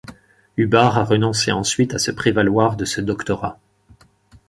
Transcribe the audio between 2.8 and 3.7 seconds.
ce doctorat.